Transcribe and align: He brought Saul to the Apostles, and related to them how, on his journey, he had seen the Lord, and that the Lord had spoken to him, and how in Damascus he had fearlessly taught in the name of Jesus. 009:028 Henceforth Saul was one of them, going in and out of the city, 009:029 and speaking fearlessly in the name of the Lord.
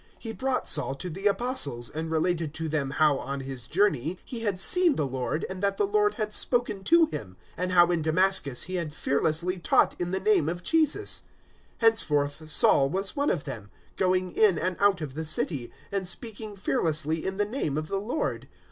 He 0.17 0.33
brought 0.33 0.67
Saul 0.67 0.95
to 0.95 1.11
the 1.11 1.27
Apostles, 1.27 1.87
and 1.87 2.09
related 2.09 2.55
to 2.55 2.67
them 2.67 2.89
how, 2.97 3.19
on 3.19 3.41
his 3.41 3.67
journey, 3.67 4.17
he 4.25 4.39
had 4.39 4.57
seen 4.57 4.95
the 4.95 5.05
Lord, 5.05 5.45
and 5.47 5.61
that 5.61 5.77
the 5.77 5.85
Lord 5.85 6.15
had 6.15 6.33
spoken 6.33 6.83
to 6.85 7.05
him, 7.11 7.37
and 7.55 7.73
how 7.73 7.91
in 7.91 8.01
Damascus 8.01 8.63
he 8.63 8.73
had 8.77 8.91
fearlessly 8.93 9.59
taught 9.59 9.95
in 10.01 10.09
the 10.09 10.19
name 10.19 10.49
of 10.49 10.63
Jesus. 10.63 11.21
009:028 11.75 11.75
Henceforth 11.87 12.49
Saul 12.49 12.89
was 12.89 13.15
one 13.15 13.29
of 13.29 13.43
them, 13.43 13.69
going 13.95 14.31
in 14.31 14.57
and 14.57 14.75
out 14.79 15.01
of 15.01 15.13
the 15.13 15.23
city, 15.23 15.67
009:029 15.67 15.71
and 15.91 16.07
speaking 16.07 16.55
fearlessly 16.55 17.23
in 17.23 17.37
the 17.37 17.45
name 17.45 17.77
of 17.77 17.87
the 17.87 17.99
Lord. 18.01 18.47